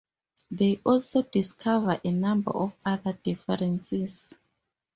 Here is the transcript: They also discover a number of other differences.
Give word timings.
They 0.49 0.81
also 0.83 1.21
discover 1.21 2.01
a 2.03 2.11
number 2.11 2.49
of 2.49 2.73
other 2.83 3.13
differences. 3.13 4.33